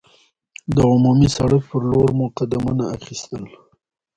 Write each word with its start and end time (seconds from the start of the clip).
د 0.75 0.77
عمومي 0.91 1.27
سړک 1.37 1.61
پر 1.71 1.81
لور 1.91 2.09
مو 2.17 2.25
قدمونه 2.37 2.83
اخیستل. 2.97 3.43